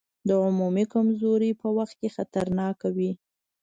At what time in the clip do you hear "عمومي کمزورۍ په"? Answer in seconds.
0.45-1.67